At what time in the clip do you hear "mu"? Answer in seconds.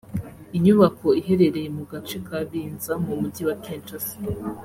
1.77-1.83, 3.03-3.13